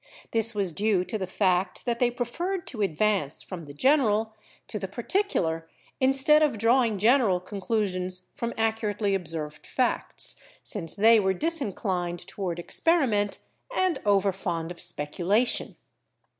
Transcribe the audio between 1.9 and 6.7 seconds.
they preferred to advance from the general to the particular, instead of